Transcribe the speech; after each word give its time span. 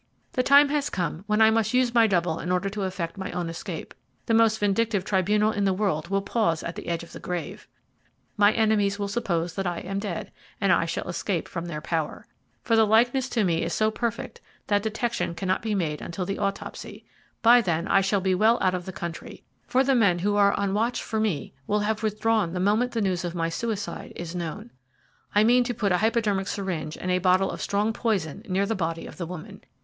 "'The 0.33 0.41
time 0.41 0.69
has 0.69 0.89
come 0.89 1.23
when 1.27 1.43
I 1.43 1.51
must 1.51 1.75
use 1.75 1.93
my 1.93 2.07
double 2.07 2.39
in 2.39 2.51
order 2.51 2.69
to 2.69 2.85
effect 2.85 3.19
my 3.19 3.31
own 3.33 3.49
escape. 3.49 3.93
The 4.25 4.33
most 4.33 4.57
vindictive 4.57 5.05
tribunal 5.05 5.51
in 5.51 5.63
the 5.63 5.75
world 5.75 6.07
will 6.07 6.23
pause 6.23 6.63
at 6.63 6.73
the 6.75 6.87
edge 6.87 7.03
of 7.03 7.11
the 7.13 7.19
grave. 7.19 7.67
My 8.35 8.51
enemies 8.51 8.97
will 8.97 9.07
suppose 9.07 9.53
that 9.53 9.67
I 9.67 9.77
am 9.77 9.99
dead, 9.99 10.31
and 10.59 10.73
I 10.73 10.85
shall 10.85 11.07
escape 11.07 11.47
from 11.47 11.67
their 11.67 11.81
power, 11.81 12.25
for 12.63 12.75
the 12.75 12.83
likeness 12.87 13.29
to 13.29 13.43
me 13.43 13.61
is 13.61 13.75
so 13.75 13.91
perfect, 13.91 14.41
that 14.65 14.81
detection 14.81 15.35
cannot 15.35 15.61
be 15.61 15.75
made 15.75 16.01
until 16.01 16.25
the 16.25 16.39
autopsy. 16.39 17.05
By 17.43 17.61
then 17.61 17.87
I 17.87 18.01
shall 18.01 18.21
be 18.21 18.33
well 18.33 18.57
out 18.59 18.73
of 18.73 18.85
the 18.85 18.91
country, 18.91 19.43
for 19.67 19.83
the 19.83 19.93
men 19.93 20.17
who 20.17 20.35
are 20.35 20.53
on 20.53 20.73
watch 20.73 21.03
for 21.03 21.19
me 21.19 21.53
will 21.67 21.81
have 21.81 22.01
withdrawn 22.01 22.53
the 22.53 22.59
moment 22.59 22.93
the 22.93 23.01
news 23.01 23.23
of 23.23 23.35
my 23.35 23.49
suicide 23.49 24.13
is 24.15 24.33
known. 24.33 24.71
I 25.35 25.43
mean 25.43 25.63
to 25.65 25.75
put 25.75 25.91
a 25.91 25.97
hypodermic 25.97 26.47
syringe 26.47 26.97
and 26.99 27.11
a 27.11 27.19
bottle 27.19 27.51
of 27.51 27.61
strong 27.61 27.93
poison 27.93 28.41
near 28.49 28.65
the 28.65 28.73
body 28.73 29.05
of 29.05 29.17
the 29.17 29.27
woman. 29.27 29.63